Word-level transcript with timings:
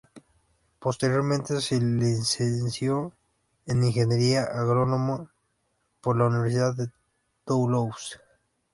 Posteriormente 0.79 1.61
se 1.61 1.79
licenció 1.79 3.13
en 3.67 3.83
ingeniería 3.83 4.45
agrónoma 4.45 5.31
por 6.01 6.17
la 6.17 6.25
Universidad 6.25 6.75
de 6.75 6.87
Toulouse. 7.45 8.17